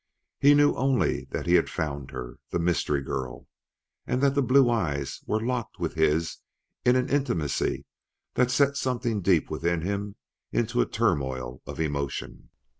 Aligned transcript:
He 0.39 0.55
knew 0.55 0.73
only 0.73 1.25
that 1.25 1.45
he 1.45 1.53
had 1.53 1.69
found 1.69 2.09
her 2.09 2.39
the 2.49 2.57
mystery 2.57 3.03
girl 3.03 3.47
and 4.07 4.19
that 4.23 4.33
the 4.33 4.41
blue 4.41 4.67
eyes 4.67 5.21
were 5.27 5.45
locked 5.45 5.79
with 5.79 5.93
his 5.93 6.37
in 6.83 6.95
an 6.95 7.07
intimacy 7.07 7.85
that 8.33 8.49
set 8.49 8.77
something 8.77 9.21
deep 9.21 9.51
within 9.51 9.81
him 9.81 10.15
into 10.51 10.81
a 10.81 10.87
turmoil 10.89 11.61
of 11.67 11.79
emotion. 11.79 12.49